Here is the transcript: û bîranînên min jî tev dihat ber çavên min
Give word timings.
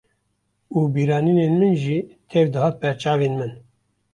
û 0.77 0.79
bîranînên 0.93 1.53
min 1.59 1.73
jî 1.83 1.99
tev 2.31 2.45
dihat 2.53 2.75
ber 2.81 2.95
çavên 3.01 3.33
min 3.39 3.51